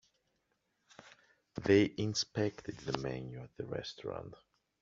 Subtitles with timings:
[1.61, 4.33] They inspected the menu at the restaurant.